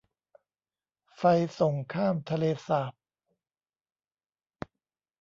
[1.15, 1.21] ไฟ
[1.59, 2.93] ส่งข้ามทะเลสาบ